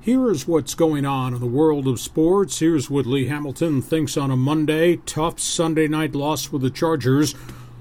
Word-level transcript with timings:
Here's 0.00 0.46
what's 0.46 0.74
going 0.74 1.04
on 1.04 1.34
in 1.34 1.40
the 1.40 1.46
world 1.46 1.88
of 1.88 1.98
sports. 1.98 2.60
Here's 2.60 2.88
what 2.88 3.04
Lee 3.04 3.26
Hamilton 3.26 3.82
thinks 3.82 4.16
on 4.16 4.30
a 4.30 4.36
Monday. 4.36 4.96
Tough 4.96 5.40
Sunday 5.40 5.88
night 5.88 6.14
loss 6.14 6.44
for 6.44 6.58
the 6.58 6.70
Chargers. 6.70 7.34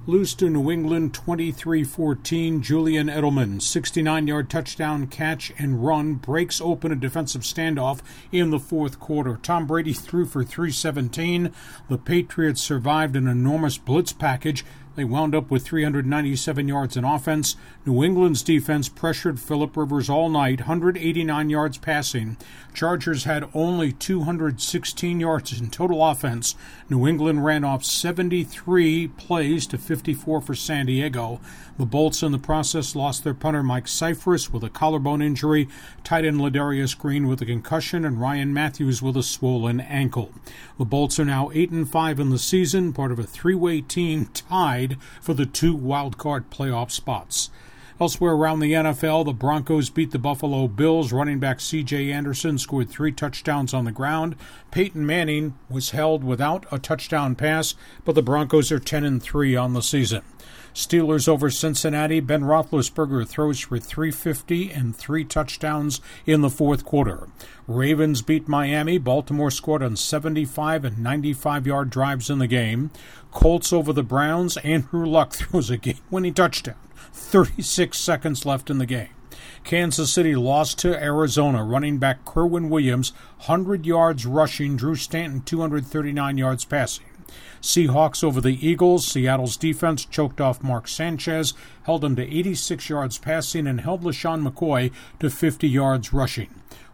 Lose 0.07 0.33
to 0.35 0.49
New 0.49 0.71
England 0.71 1.13
23 1.13 1.83
14. 1.83 2.61
Julian 2.63 3.07
Edelman, 3.07 3.61
69 3.61 4.25
yard 4.25 4.49
touchdown 4.49 5.05
catch 5.05 5.53
and 5.59 5.85
run, 5.85 6.15
breaks 6.15 6.59
open 6.59 6.91
a 6.91 6.95
defensive 6.95 7.43
standoff 7.43 7.99
in 8.31 8.49
the 8.49 8.60
fourth 8.60 8.99
quarter. 8.99 9.38
Tom 9.44 9.68
Brady 9.68 9.94
threw 9.94 10.26
for 10.26 10.44
317. 10.44 11.52
The 11.88 11.97
Patriots 11.99 12.62
survived 12.62 13.15
an 13.15 13.28
enormous 13.28 13.78
blitz 13.78 14.12
package 14.12 14.65
they 14.97 15.03
wound 15.03 15.35
up 15.35 15.51
with 15.51 15.63
397 15.63 16.67
yards 16.67 16.97
in 16.97 17.03
offense. 17.03 17.55
New 17.85 18.03
England's 18.03 18.41
defense 18.41 18.89
pressured 18.89 19.39
Philip 19.39 19.77
Rivers 19.77 20.09
all 20.09 20.27
night, 20.27 20.61
189 20.61 21.52
yards 21.52 21.77
passing. 21.77 22.35
Chargers 22.73 23.23
had 23.23 23.47
only 23.53 23.91
216 23.91 25.19
yards 25.19 25.59
in 25.59 25.69
total 25.69 26.03
offense. 26.03 26.55
New 26.89 27.07
England 27.07 27.45
ran 27.45 27.63
off 27.63 27.85
73 27.85 29.09
plays 29.09 29.67
to 29.67 29.77
54 29.77 30.41
for 30.41 30.55
San 30.55 30.88
Diego. 30.88 31.39
The 31.77 31.85
Bolts 31.85 32.23
in 32.23 32.31
the 32.31 32.39
process 32.39 32.95
lost 32.95 33.23
their 33.23 33.35
punter 33.35 33.61
Mike 33.61 33.85
Scifres 33.85 34.52
with 34.52 34.63
a 34.63 34.69
collarbone 34.69 35.21
injury, 35.21 35.67
tight 36.03 36.25
end 36.25 36.38
Ladarius 36.38 36.97
Green 36.97 37.27
with 37.27 37.39
a 37.41 37.45
concussion, 37.45 38.03
and 38.03 38.19
Ryan 38.19 38.52
Mathews 38.52 39.03
with 39.03 39.16
a 39.16 39.21
swollen 39.21 39.79
ankle. 39.79 40.31
The 40.79 40.85
Bolts 40.85 41.19
are 41.19 41.25
now 41.25 41.52
8 41.53 41.69
and 41.69 41.88
5 41.88 42.19
in 42.19 42.29
the 42.31 42.39
season, 42.39 42.93
part 42.93 43.11
of 43.11 43.19
a 43.19 43.23
three-way 43.23 43.81
team 43.81 44.25
tied 44.33 44.86
for 45.21 45.33
the 45.33 45.45
two 45.45 45.75
wild 45.75 46.17
card 46.17 46.49
playoff 46.49 46.91
spots. 46.91 47.49
Elsewhere 47.99 48.33
around 48.33 48.59
the 48.59 48.73
NFL, 48.73 49.25
the 49.25 49.33
Broncos 49.33 49.89
beat 49.89 50.11
the 50.11 50.19
Buffalo 50.19 50.67
Bills. 50.67 51.11
Running 51.11 51.39
back 51.39 51.59
C.J. 51.59 52.11
Anderson 52.11 52.59
scored 52.59 52.89
three 52.89 53.11
touchdowns 53.11 53.73
on 53.73 53.85
the 53.85 53.91
ground. 53.91 54.35
Peyton 54.69 55.03
Manning 55.03 55.55
was 55.67 55.89
held 55.89 56.23
without 56.23 56.67
a 56.71 56.77
touchdown 56.77 57.33
pass, 57.33 57.73
but 58.05 58.13
the 58.13 58.21
Broncos 58.21 58.71
are 58.71 58.77
10 58.77 59.03
and 59.03 59.23
3 59.23 59.55
on 59.55 59.73
the 59.73 59.81
season. 59.81 60.21
Steelers 60.78 61.28
over 61.28 61.50
Cincinnati. 61.50 62.20
Ben 62.20 62.44
Roethlisberger 62.44 63.28
throws 63.28 63.59
for 63.61 63.80
350 63.80 64.72
and 64.72 64.95
three 64.95 65.25
touchdowns 65.25 66.02
in 66.28 66.42
the 66.42 66.52
fourth 66.52 66.86
quarter. 66.86 67.28
Ravens 67.67 68.22
beat 68.22 68.47
Miami. 68.47 69.00
Baltimore 69.00 69.50
scored 69.50 69.81
on 69.81 69.95
75 69.95 70.86
and 70.86 71.00
95 71.00 71.66
yard 71.66 71.89
drives 71.89 72.30
in 72.30 72.38
the 72.38 72.45
game. 72.45 72.92
Colts 73.31 73.73
over 73.73 73.92
the 73.92 74.03
Browns. 74.03 74.56
Andrew 74.58 75.08
Luck 75.08 75.34
throws 75.34 75.72
a 75.72 75.78
game 75.78 75.97
winning 76.11 76.36
touchdown. 76.36 76.78
36 77.12 77.97
seconds 77.97 78.45
left 78.45 78.69
in 78.69 78.78
the 78.78 78.86
game. 78.86 79.09
Kansas 79.64 80.14
City 80.14 80.36
lost 80.36 80.78
to 80.80 81.03
Arizona. 81.03 81.64
Running 81.64 81.97
back 81.97 82.23
Kerwynn 82.23 82.69
Williams, 82.69 83.14
100 83.38 83.88
yards 83.88 84.28
rushing. 84.28 84.78
Drew 84.78 84.95
Stanton, 84.95 85.41
239 85.41 86.38
yards 86.38 86.66
passing. 86.66 87.06
Seahawks 87.61 88.23
over 88.23 88.42
the 88.42 88.67
Eagles. 88.67 89.08
Seattle's 89.08 89.58
defense 89.58 90.06
choked 90.06 90.39
off 90.39 90.64
Mark 90.64 90.88
Sanchez, 90.88 91.53
held 91.84 92.03
him 92.03 92.16
to 92.16 92.23
86 92.23 92.89
yards 92.89 93.17
passing, 93.17 93.67
and 93.67 93.81
held 93.81 94.03
LeSean 94.03 94.47
McCoy 94.47 94.92
to 95.19 95.30
50 95.30 95.67
yards 95.67 96.14
rushing. 96.14 96.50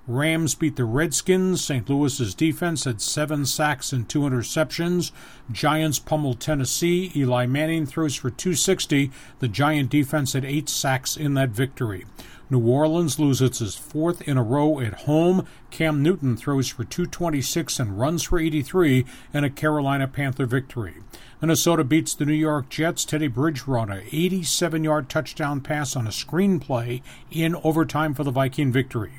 Rams 0.06 0.54
beat 0.54 0.76
the 0.76 0.84
Redskins. 0.84 1.64
St. 1.64 1.90
Louis's 1.90 2.36
defense 2.36 2.84
had 2.84 3.02
seven 3.02 3.46
sacks 3.46 3.94
and 3.94 4.08
two 4.08 4.22
interceptions. 4.22 5.12
Giants 5.50 5.98
pummeled 5.98 6.42
Tennessee. 6.42 7.10
Eli 7.16 7.46
Manning 7.46 7.86
throws 7.86 8.16
for 8.16 8.30
260. 8.30 9.12
The 9.40 9.48
Giant 9.48 9.90
defense 9.90 10.34
had 10.34 10.44
eight 10.44 10.68
sacks 10.68 11.16
in 11.16 11.36
that 11.36 11.52
victory. 11.52 12.06
New 12.54 12.68
Orleans 12.68 13.18
loses 13.18 13.62
its 13.62 13.74
fourth 13.74 14.22
in 14.28 14.38
a 14.38 14.44
row 14.44 14.80
at 14.80 14.94
home. 14.94 15.48
Cam 15.72 16.04
Newton 16.04 16.38
throws 16.38 16.68
for 16.68 16.84
226 16.84 17.80
and 17.80 18.00
runs 18.00 18.22
for 18.22 18.38
83 18.38 19.06
in 19.34 19.44
a 19.44 19.50
Carolina 19.50 20.08
Panther 20.08 20.46
victory. 20.46 20.98
Minnesota 21.42 21.84
beats 21.84 22.14
the 22.14 22.26
New 22.26 22.32
York 22.32 22.70
Jets. 22.70 23.04
Teddy 23.04 23.28
Bridgewater, 23.28 24.04
87 24.12 24.84
yard 24.84 25.10
touchdown 25.10 25.62
pass 25.62 25.96
on 25.96 26.08
a 26.08 26.12
screenplay 26.12 27.02
in 27.32 27.56
overtime 27.64 28.14
for 28.14 28.24
the 28.24 28.32
Viking 28.32 28.72
victory. 28.72 29.14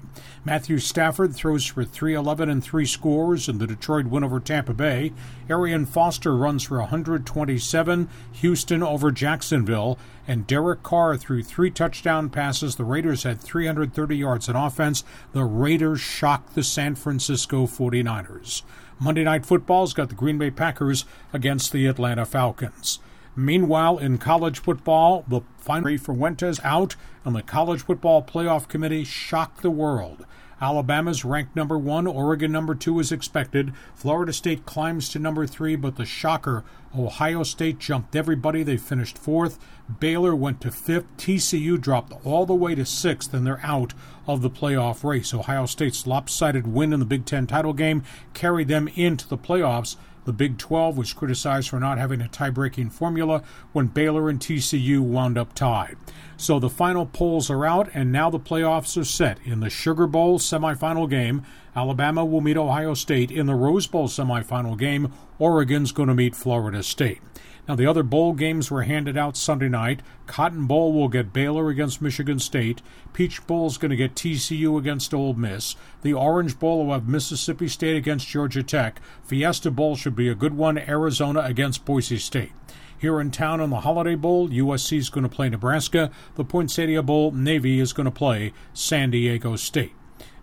Matthew 0.45 0.79
Stafford 0.79 1.35
throws 1.35 1.67
for 1.67 1.85
311 1.85 2.49
and 2.49 2.63
three 2.63 2.87
scores 2.87 3.49
in 3.49 3.59
the 3.59 3.67
Detroit 3.67 4.07
win 4.07 4.25
over 4.25 4.41
Tampa 4.41 4.73
Bay. 4.73 5.13
Arian 5.51 5.85
Foster 5.85 6.37
runs 6.37 6.63
for 6.63 6.79
127. 6.79 8.09
Houston 8.33 8.83
over 8.83 9.11
Jacksonville. 9.11 9.99
And 10.27 10.47
Derek 10.47 10.83
Carr 10.83 11.19
threw 11.19 11.43
three 11.43 11.71
touchdown 11.71 12.31
passes. 12.31 12.77
The 12.77 12.85
Raiders 12.85 13.24
had 13.25 13.41
330 13.41 14.17
yards 14.17 14.49
in 14.49 14.57
offense. 14.57 15.05
The 15.33 15.45
Raiders 15.45 16.01
shocked 16.01 16.55
the 16.55 16.63
San 16.63 16.95
Francisco 16.95 17.67
49ers. 17.67 18.63
Monday 18.99 19.25
Night 19.25 19.45
Football's 19.45 19.93
got 19.93 20.09
the 20.09 20.15
Green 20.15 20.39
Bay 20.39 20.51
Packers 20.51 21.05
against 21.33 21.73
the 21.73 21.87
Atlanta 21.87 22.25
Falcons. 22.25 23.01
Meanwhile, 23.37 23.99
in 23.99 24.19
college 24.19 24.61
football, 24.61 25.25
the 25.27 25.41
final 25.59 25.99
Fuentes 25.99 26.61
out, 26.63 26.95
and 27.25 27.35
the 27.35 27.43
College 27.43 27.83
Football 27.83 28.23
Playoff 28.23 28.69
Committee 28.69 29.03
shocked 29.03 29.63
the 29.63 29.71
world. 29.71 30.25
Alabama's 30.65 31.27
ranked 31.27 31.55
number 31.55 31.77
one, 31.77 32.07
Oregon 32.07 32.51
number 32.51 32.75
two 32.75 32.99
is 32.99 33.13
expected. 33.13 33.75
Florida 33.95 34.33
State 34.33 34.65
climbs 34.65 35.11
to 35.11 35.19
number 35.19 35.47
three, 35.47 35.77
but 35.77 35.97
the 35.97 36.07
shocker, 36.07 36.65
Ohio 36.99 37.43
State 37.43 37.79
jumped 37.79 38.17
everybody. 38.17 38.63
They 38.63 38.79
finished 38.79 39.19
fourth. 39.19 39.59
Baylor 40.01 40.35
went 40.35 40.63
to 40.63 40.71
fifth. 40.71 41.05
TCU 41.19 41.79
dropped 41.79 42.15
all 42.25 42.47
the 42.47 42.55
way 42.55 42.75
to 42.75 42.87
sixth, 42.87 43.35
and 43.35 43.47
they're 43.47 43.61
out 43.63 43.93
of 44.27 44.41
the 44.41 44.49
playoff 44.49 45.05
race. 45.05 45.35
Ohio 45.35 45.67
State's 45.67 46.07
lopsided 46.07 46.67
win 46.67 46.95
in 46.95 47.01
the 47.01 47.05
Big 47.05 47.27
Ten 47.27 47.47
title 47.47 47.75
game 47.75 48.03
carried 48.33 48.69
them 48.69 48.89
into 48.95 49.29
the 49.29 49.37
playoffs. 49.37 49.97
The 50.25 50.33
Big 50.33 50.59
12 50.59 50.97
was 50.97 51.13
criticized 51.13 51.69
for 51.69 51.79
not 51.79 51.99
having 51.99 52.21
a 52.21 52.29
tie 52.29 52.51
breaking 52.51 52.91
formula 52.91 53.43
when 53.73 53.89
Baylor 53.89 54.29
and 54.29 54.41
TCU 54.41 55.01
wound 55.01 55.37
up 55.37 55.55
tied. 55.55 55.97
So 56.37 56.59
the 56.59 56.71
final 56.71 57.07
polls 57.07 57.51
are 57.51 57.67
out, 57.67 57.91
and 57.95 58.11
now 58.11 58.31
the 58.31 58.41
playoffs 58.41 59.01
are 59.01 59.05
set. 59.05 59.39
In 59.45 59.61
the 59.61 59.71
Sugar 59.71 60.07
Bowl 60.07 60.39
semifinal 60.39 61.09
game, 61.09 61.43
Alabama 61.77 62.25
will 62.25 62.41
meet 62.41 62.57
Ohio 62.57 62.95
State. 62.95 63.31
In 63.31 63.47
the 63.47 63.55
Rose 63.55 63.87
Bowl 63.87 64.09
semifinal 64.09 64.79
game, 64.79 65.13
Oregon's 65.39 65.93
going 65.93 66.09
to 66.09 66.15
meet 66.15 66.35
Florida 66.35 66.83
State. 66.83 67.21
Now, 67.67 67.75
the 67.75 67.87
other 67.87 68.03
bowl 68.03 68.35
games 68.35 68.71
were 68.71 68.83
handed 68.83 69.17
out 69.17 69.37
Sunday 69.37 69.71
night. 69.71 70.03
Cotton 70.27 70.67
Bowl 70.67 70.93
will 70.93 71.09
get 71.09 71.33
Baylor 71.33 71.71
against 71.71 72.03
Michigan 72.03 72.39
State. 72.39 72.83
Peach 73.15 73.47
Bowl 73.47 73.67
is 73.67 73.79
going 73.79 73.91
to 73.91 73.97
get 73.97 74.15
TCU 74.15 74.79
against 74.79 75.15
Ole 75.15 75.33
Miss. 75.33 75.75
The 76.03 76.13
Orange 76.13 76.59
Bowl 76.59 76.85
will 76.85 76.93
have 76.93 77.09
Mississippi 77.09 77.69
State 77.69 77.97
against 77.97 78.29
Georgia 78.29 78.63
Tech. 78.63 79.01
Fiesta 79.23 79.71
Bowl 79.71 79.97
should 79.97 80.15
be 80.15 80.29
a 80.29 80.35
good 80.35 80.55
one. 80.55 80.77
Arizona 80.77 81.41
against 81.41 81.87
Boise 81.87 82.19
State. 82.19 82.53
Here 82.99 83.19
in 83.21 83.31
town 83.31 83.61
on 83.61 83.71
the 83.71 83.81
Holiday 83.81 84.15
Bowl, 84.15 84.49
USC 84.49 84.99
is 84.99 85.11
going 85.11 85.25
to 85.25 85.35
play 85.35 85.49
Nebraska. 85.49 86.11
The 86.37 86.45
Poinsettia 86.45 87.03
Bowl, 87.03 87.33
Navy 87.33 87.81
is 87.81 87.93
going 87.93 88.05
to 88.05 88.11
play 88.11 88.53
San 88.73 89.11
Diego 89.11 89.57
State. 89.57 89.93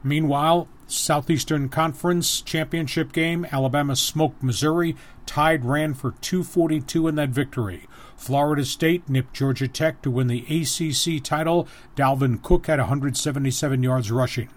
Meanwhile, 0.03 0.67
Southeastern 0.91 1.69
Conference 1.69 2.41
Championship 2.41 3.13
game, 3.13 3.47
Alabama 3.49 3.95
smoked 3.95 4.43
Missouri. 4.43 4.95
Tide 5.25 5.63
ran 5.63 5.93
for 5.93 6.11
242 6.19 7.07
in 7.07 7.15
that 7.15 7.29
victory. 7.29 7.87
Florida 8.17 8.63
State 8.65 9.09
nipped 9.09 9.33
Georgia 9.33 9.67
Tech 9.67 10.01
to 10.03 10.11
win 10.11 10.27
the 10.27 10.41
ACC 10.41 11.23
title. 11.23 11.67
Dalvin 11.95 12.41
Cook 12.43 12.67
had 12.67 12.77
177 12.77 13.81
yards 13.81 14.11
rushing. 14.11 14.49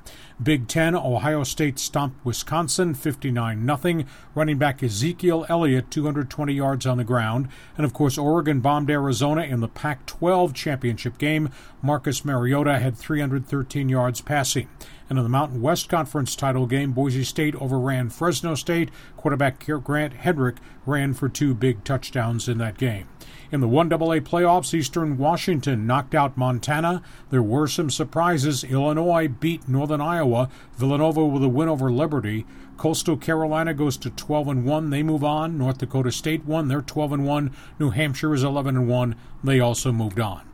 Big 0.42 0.66
Ten, 0.68 0.94
Ohio 0.94 1.44
State 1.44 1.78
stomped 1.78 2.22
Wisconsin 2.26 2.92
59 2.92 3.78
0. 3.78 4.04
Running 4.34 4.58
back 4.58 4.82
Ezekiel 4.82 5.46
Elliott 5.48 5.90
220 5.90 6.52
yards 6.52 6.84
on 6.84 6.98
the 6.98 7.04
ground. 7.04 7.48
And 7.78 7.86
of 7.86 7.94
course, 7.94 8.18
Oregon 8.18 8.60
bombed 8.60 8.90
Arizona 8.90 9.42
in 9.44 9.60
the 9.60 9.68
Pac 9.68 10.04
12 10.06 10.52
championship 10.52 11.16
game. 11.16 11.48
Marcus 11.80 12.24
Mariota 12.24 12.78
had 12.80 12.98
313 12.98 13.88
yards 13.88 14.20
passing. 14.20 14.68
And 15.08 15.18
in 15.18 15.22
the 15.22 15.30
Mountain 15.30 15.62
West 15.62 15.88
Conference 15.88 16.23
title 16.26 16.66
game, 16.66 16.92
Boise 16.92 17.24
State 17.24 17.54
overran 17.56 18.10
Fresno 18.10 18.54
State. 18.54 18.90
Quarterback 19.16 19.64
Grant 19.84 20.14
Hedrick 20.14 20.58
ran 20.86 21.14
for 21.14 21.28
two 21.28 21.54
big 21.54 21.84
touchdowns 21.84 22.48
in 22.48 22.58
that 22.58 22.78
game. 22.78 23.08
In 23.50 23.60
the 23.60 23.68
1AA 23.68 24.20
playoffs, 24.20 24.74
Eastern 24.74 25.16
Washington 25.16 25.86
knocked 25.86 26.14
out 26.14 26.36
Montana. 26.36 27.02
There 27.30 27.42
were 27.42 27.66
some 27.66 27.90
surprises. 27.90 28.64
Illinois 28.64 29.28
beat 29.28 29.68
Northern 29.68 30.00
Iowa. 30.00 30.48
Villanova 30.76 31.24
with 31.24 31.44
a 31.44 31.48
win 31.48 31.68
over 31.68 31.92
Liberty. 31.92 32.46
Coastal 32.76 33.16
Carolina 33.16 33.74
goes 33.74 33.96
to 33.98 34.10
12 34.10 34.48
and 34.48 34.64
1. 34.64 34.90
They 34.90 35.02
move 35.02 35.22
on. 35.22 35.58
North 35.58 35.78
Dakota 35.78 36.10
State 36.10 36.44
won. 36.44 36.68
They're 36.68 36.82
12 36.82 37.12
and 37.12 37.26
1. 37.26 37.54
New 37.78 37.90
Hampshire 37.90 38.34
is 38.34 38.42
11 38.42 38.76
and 38.76 38.88
1. 38.88 39.14
They 39.44 39.60
also 39.60 39.92
moved 39.92 40.18
on. 40.18 40.53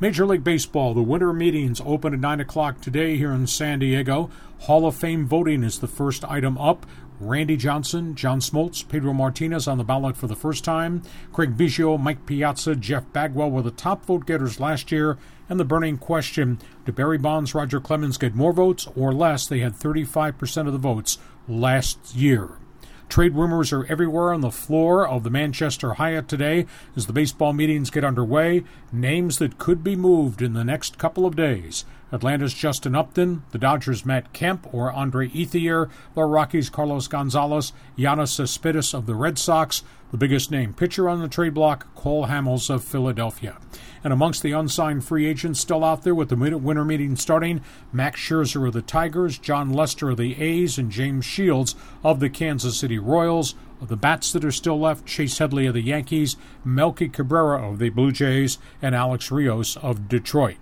Major 0.00 0.26
League 0.26 0.44
Baseball, 0.44 0.94
the 0.94 1.02
winter 1.02 1.32
meetings 1.32 1.80
open 1.84 2.12
at 2.12 2.20
9 2.20 2.40
o'clock 2.40 2.80
today 2.80 3.16
here 3.16 3.32
in 3.32 3.46
San 3.46 3.78
Diego. 3.78 4.30
Hall 4.60 4.86
of 4.86 4.94
Fame 4.94 5.26
voting 5.26 5.62
is 5.62 5.78
the 5.78 5.88
first 5.88 6.24
item 6.24 6.58
up. 6.58 6.86
Randy 7.18 7.56
Johnson, 7.56 8.14
John 8.14 8.40
Smoltz, 8.40 8.86
Pedro 8.86 9.12
Martinez 9.12 9.66
on 9.66 9.78
the 9.78 9.84
ballot 9.84 10.16
for 10.16 10.26
the 10.26 10.36
first 10.36 10.64
time. 10.64 11.02
Craig 11.32 11.56
Biggio, 11.56 11.98
Mike 11.98 12.26
Piazza, 12.26 12.76
Jeff 12.76 13.10
Bagwell 13.12 13.50
were 13.50 13.62
the 13.62 13.70
top 13.70 14.04
vote 14.04 14.26
getters 14.26 14.60
last 14.60 14.92
year. 14.92 15.16
And 15.48 15.58
the 15.58 15.64
burning 15.64 15.96
question 15.96 16.58
do 16.84 16.92
Barry 16.92 17.18
Bonds, 17.18 17.54
Roger 17.54 17.80
Clemens 17.80 18.18
get 18.18 18.34
more 18.34 18.52
votes 18.52 18.86
or 18.96 19.14
less? 19.14 19.46
They 19.46 19.60
had 19.60 19.74
35% 19.74 20.66
of 20.66 20.72
the 20.72 20.78
votes 20.78 21.18
last 21.48 22.14
year. 22.14 22.58
Trade 23.08 23.34
rumors 23.34 23.72
are 23.72 23.86
everywhere 23.86 24.32
on 24.32 24.40
the 24.40 24.50
floor 24.50 25.06
of 25.06 25.22
the 25.22 25.30
Manchester 25.30 25.94
Hyatt 25.94 26.28
today 26.28 26.66
as 26.96 27.06
the 27.06 27.12
baseball 27.12 27.52
meetings 27.52 27.90
get 27.90 28.04
underway. 28.04 28.64
Names 28.92 29.38
that 29.38 29.58
could 29.58 29.84
be 29.84 29.96
moved 29.96 30.42
in 30.42 30.54
the 30.54 30.64
next 30.64 30.98
couple 30.98 31.24
of 31.24 31.36
days. 31.36 31.84
Atlanta's 32.12 32.54
Justin 32.54 32.94
Upton, 32.94 33.42
the 33.50 33.58
Dodgers' 33.58 34.06
Matt 34.06 34.32
Kemp 34.32 34.72
or 34.72 34.92
Andre 34.92 35.28
Ethier, 35.28 35.90
the 36.14 36.22
Rockies' 36.22 36.70
Carlos 36.70 37.08
Gonzalez, 37.08 37.72
Yoenis 37.98 38.28
Cespedes 38.28 38.94
of 38.94 39.06
the 39.06 39.16
Red 39.16 39.38
Sox, 39.38 39.82
the 40.12 40.16
biggest 40.16 40.52
name 40.52 40.72
pitcher 40.72 41.08
on 41.08 41.20
the 41.20 41.28
trade 41.28 41.54
block, 41.54 41.92
Cole 41.96 42.26
Hamels 42.26 42.70
of 42.70 42.84
Philadelphia. 42.84 43.58
And 44.04 44.12
amongst 44.12 44.44
the 44.44 44.52
unsigned 44.52 45.04
free 45.04 45.26
agents 45.26 45.58
still 45.58 45.82
out 45.82 46.04
there 46.04 46.14
with 46.14 46.28
the 46.28 46.36
winter 46.36 46.84
meeting 46.84 47.16
starting, 47.16 47.60
Max 47.92 48.20
Scherzer 48.20 48.68
of 48.68 48.72
the 48.72 48.82
Tigers, 48.82 49.36
Jon 49.36 49.72
Lester 49.72 50.10
of 50.10 50.16
the 50.16 50.40
A's, 50.40 50.78
and 50.78 50.92
James 50.92 51.24
Shields 51.24 51.74
of 52.04 52.20
the 52.20 52.30
Kansas 52.30 52.78
City 52.78 53.00
Royals. 53.00 53.56
Of 53.80 53.88
the 53.88 53.96
bats 53.96 54.32
that 54.32 54.44
are 54.44 54.52
still 54.52 54.78
left, 54.78 55.06
Chase 55.06 55.38
Headley 55.38 55.66
of 55.66 55.74
the 55.74 55.82
Yankees, 55.82 56.36
Melky 56.64 57.08
Cabrera 57.08 57.68
of 57.68 57.80
the 57.80 57.90
Blue 57.90 58.12
Jays, 58.12 58.58
and 58.80 58.94
Alex 58.94 59.32
Rios 59.32 59.76
of 59.78 60.08
Detroit. 60.08 60.56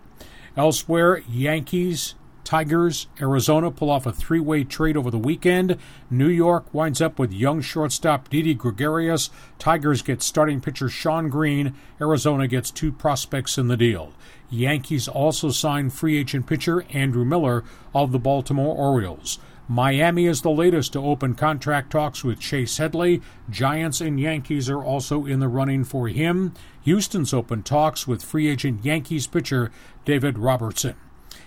Elsewhere, 0.56 1.22
Yankees, 1.28 2.14
Tigers, 2.44 3.06
Arizona 3.20 3.70
pull 3.70 3.90
off 3.90 4.06
a 4.06 4.12
three 4.12 4.38
way 4.38 4.64
trade 4.64 4.96
over 4.96 5.10
the 5.10 5.18
weekend. 5.18 5.78
New 6.10 6.28
York 6.28 6.72
winds 6.72 7.00
up 7.00 7.18
with 7.18 7.32
young 7.32 7.60
shortstop 7.60 8.28
Didi 8.28 8.54
Gregorius. 8.54 9.30
Tigers 9.58 10.02
get 10.02 10.22
starting 10.22 10.60
pitcher 10.60 10.88
Shane 10.88 11.28
Greene. 11.28 11.74
Arizona 12.00 12.46
gets 12.46 12.70
two 12.70 12.92
prospects 12.92 13.56
in 13.58 13.68
the 13.68 13.76
deal. 13.76 14.12
Yankees 14.50 15.08
also 15.08 15.50
sign 15.50 15.90
free 15.90 16.18
agent 16.18 16.46
pitcher 16.46 16.84
Andrew 16.90 17.24
Miller 17.24 17.64
of 17.94 18.12
the 18.12 18.18
Baltimore 18.18 18.76
Orioles. 18.76 19.38
Miami 19.68 20.26
is 20.26 20.42
the 20.42 20.50
latest 20.50 20.92
to 20.92 21.00
open 21.00 21.34
contract 21.34 21.90
talks 21.90 22.22
with 22.22 22.38
Chase 22.38 22.76
Headley. 22.76 23.22
Giants 23.48 24.00
and 24.02 24.20
Yankees 24.20 24.68
are 24.68 24.84
also 24.84 25.24
in 25.24 25.40
the 25.40 25.48
running 25.48 25.84
for 25.84 26.08
him. 26.08 26.52
Houston's 26.82 27.32
open 27.32 27.62
talks 27.62 28.06
with 28.06 28.22
free 28.22 28.48
agent 28.48 28.84
Yankees 28.84 29.26
pitcher 29.26 29.70
David 30.04 30.38
Robertson. 30.38 30.96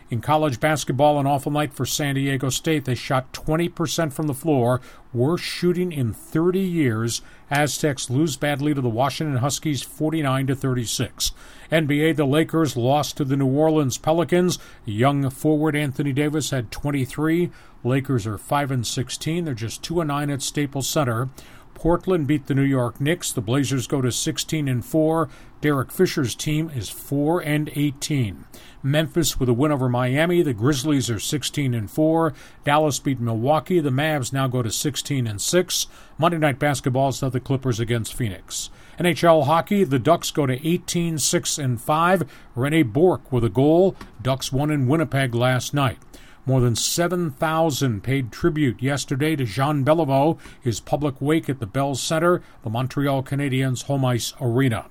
In 0.10 0.22
college 0.22 0.60
basketball, 0.60 1.20
an 1.20 1.28
awful 1.28 1.52
night 1.52 1.74
for 1.74 1.86
San 1.86 2.16
Diego 2.16 2.50
State. 2.50 2.86
They 2.86 2.96
shot 2.96 3.34
20% 3.34 4.14
from 4.14 4.28
the 4.28 4.34
floor, 4.34 4.80
worst 5.14 5.44
shooting 5.44 5.92
in 5.92 6.14
30 6.14 6.60
years. 6.60 7.22
Aztecs 7.52 8.10
lose 8.10 8.38
badly 8.38 8.74
to 8.74 8.82
the 8.82 8.90
Washington 8.90 9.38
Huskies 9.38 9.82
49 9.84 10.48
to 10.48 10.56
36. 10.56 11.32
NBA, 11.72 12.16
the 12.16 12.26
Lakers 12.26 12.78
lost 12.78 13.18
to 13.18 13.26
the 13.26 13.36
New 13.36 13.48
Orleans 13.48 13.98
Pelicans. 13.98 14.60
Young 14.86 15.30
forward 15.30 15.76
Anthony 15.76 16.14
Davis 16.14 16.52
had 16.52 16.72
23. 16.72 17.52
Lakers 17.84 18.26
are 18.26 18.38
5 18.38 18.72
and 18.72 18.88
16. 18.88 19.46
They're 19.46 19.54
just 19.54 19.84
2 19.84 20.02
and 20.02 20.08
9 20.08 20.30
at 20.30 20.42
Staples 20.42 20.88
Center. 20.88 21.30
Portland 21.78 22.26
beat 22.26 22.48
the 22.48 22.56
New 22.56 22.64
York 22.64 23.00
Knicks. 23.00 23.32
The 23.32 23.40
Blazers 23.40 23.86
go 23.86 24.02
to 24.02 24.12
16 24.12 24.68
and 24.68 24.84
4. 24.84 25.30
Derek 25.62 25.92
Fisher's 25.92 26.34
team 26.34 26.72
is 26.74 26.90
4 26.90 27.40
and 27.42 27.70
18. 27.76 28.46
Memphis 28.82 29.40
with 29.40 29.48
a 29.48 29.54
win 29.54 29.72
over 29.72 29.88
Miami. 29.88 30.42
The 30.42 30.56
Grizzlies 30.56 31.08
are 31.12 31.20
16 31.20 31.76
and 31.76 31.90
4. 31.90 32.34
Dallas 32.64 32.98
beat 32.98 33.20
Milwaukee. 33.20 33.80
The 33.80 33.92
Mavs 33.92 34.34
now 34.34 34.48
go 34.48 34.64
to 34.64 34.72
16 34.72 35.28
and 35.28 35.40
6. 35.40 35.88
Monday 36.18 36.40
night 36.40 36.58
basketball 36.58 37.10
is 37.10 37.20
the 37.20 37.40
Clippers 37.40 37.80
against 37.80 38.16
Phoenix. 38.16 38.72
NHL 38.98 39.46
hockey, 39.46 39.84
the 39.84 40.00
Ducks 40.00 40.32
go 40.32 40.48
to 40.48 40.68
18 40.68 41.20
6 41.20 41.58
and 41.60 41.80
5. 41.80 42.32
Rene 42.56 42.82
Bourque 42.82 43.32
with 43.32 43.44
a 43.44 43.50
goal. 43.50 43.96
Ducks 44.20 44.52
won 44.52 44.72
in 44.72 44.88
Winnipeg 44.88 45.36
last 45.36 45.76
night. 45.76 46.00
More 46.48 46.62
than 46.62 46.78
7,000 46.78 48.02
paid 48.04 48.32
tribute 48.32 48.82
yesterday 48.82 49.36
to 49.36 49.44
Jean 49.44 49.84
Beliveau, 49.84 50.40
his 50.62 50.80
public 50.80 51.22
wake 51.22 51.50
at 51.50 51.60
the 51.60 51.68
Bell 51.68 51.94
Center, 51.94 52.42
the 52.64 52.70
Montreal 52.70 53.22
Canadiens 53.22 53.84
home 53.84 54.06
ice 54.06 54.34
arena. 54.40 54.86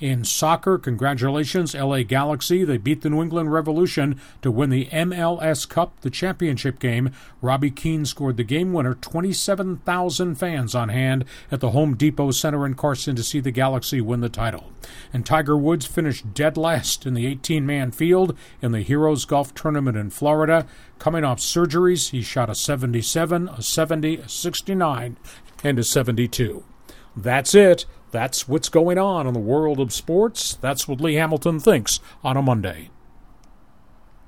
In 0.00 0.24
soccer, 0.24 0.76
congratulations, 0.76 1.72
LA 1.72 2.02
Galaxy. 2.02 2.64
They 2.64 2.78
beat 2.78 3.02
the 3.02 3.10
New 3.10 3.22
England 3.22 3.52
Revolution 3.52 4.20
to 4.42 4.50
win 4.50 4.70
the 4.70 4.86
MLS 4.86 5.68
Cup, 5.68 6.00
the 6.00 6.10
championship 6.10 6.80
game. 6.80 7.12
Robbie 7.40 7.70
Keane 7.70 8.04
scored 8.04 8.36
the 8.36 8.42
game 8.42 8.72
winner. 8.72 8.94
27,000 8.94 10.34
fans 10.34 10.74
on 10.74 10.88
hand 10.88 11.24
at 11.50 11.60
the 11.60 11.70
Home 11.70 11.94
Depot 11.94 12.32
Center 12.32 12.66
in 12.66 12.74
Carson 12.74 13.14
to 13.14 13.22
see 13.22 13.38
the 13.38 13.52
Galaxy 13.52 14.00
win 14.00 14.20
the 14.20 14.28
title. 14.28 14.72
And 15.12 15.24
Tiger 15.24 15.56
Woods 15.56 15.86
finished 15.86 16.34
dead 16.34 16.56
last 16.56 17.06
in 17.06 17.14
the 17.14 17.26
18 17.26 17.64
man 17.64 17.92
field 17.92 18.36
in 18.60 18.72
the 18.72 18.80
Heroes 18.80 19.24
Golf 19.24 19.54
Tournament 19.54 19.96
in 19.96 20.10
Florida. 20.10 20.66
Coming 20.98 21.22
off 21.22 21.38
surgeries, 21.38 22.10
he 22.10 22.20
shot 22.20 22.50
a 22.50 22.54
77, 22.56 23.48
a 23.48 23.62
70, 23.62 24.16
a 24.16 24.28
69, 24.28 25.16
and 25.62 25.78
a 25.78 25.84
72. 25.84 26.64
That's 27.16 27.54
it. 27.54 27.86
That's 28.14 28.46
what's 28.46 28.68
going 28.68 28.96
on 28.96 29.26
in 29.26 29.34
the 29.34 29.40
world 29.40 29.80
of 29.80 29.92
sports. 29.92 30.54
That's 30.60 30.86
what 30.86 31.00
Lee 31.00 31.14
Hamilton 31.14 31.58
thinks 31.58 31.98
on 32.22 32.36
a 32.36 32.42
Monday. 32.42 32.90